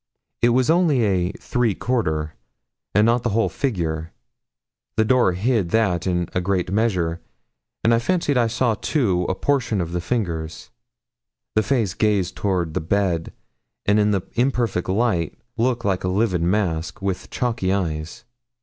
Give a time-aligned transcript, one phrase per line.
[0.41, 2.33] It was only a 'three quarter,'
[2.95, 4.11] and not the whole figure
[4.95, 7.21] the door hid that in a great measure,
[7.83, 10.71] and I fancied I saw, too, a portion of the fingers.
[11.53, 13.31] The face gazed toward the bed,
[13.85, 18.23] and in the imperfect light looked like a livid mask, with chalky eyes.